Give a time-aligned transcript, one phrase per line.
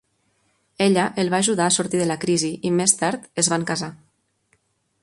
[0.85, 3.93] Ella el va ajudar a sortir de la crisi, i més tard es van casar.